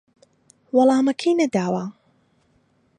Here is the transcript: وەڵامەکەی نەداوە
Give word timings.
وەڵامەکەی 0.75 1.37
نەداوە 1.39 1.85